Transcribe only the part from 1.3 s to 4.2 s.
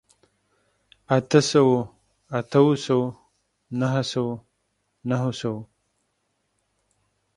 سوو، اتو سوو، نهه